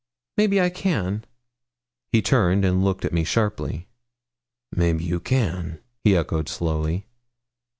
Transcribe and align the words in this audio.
Maybe 0.35 0.59
I 0.59 0.71
can?' 0.71 1.25
He 2.11 2.23
turned, 2.23 2.65
and 2.65 2.83
looked 2.83 3.05
at 3.05 3.13
me 3.13 3.23
sharply. 3.23 3.87
'Maybe 4.75 5.03
you 5.03 5.19
can,' 5.19 5.79
he 6.03 6.17
echoed 6.17 6.49
slowly. 6.49 7.05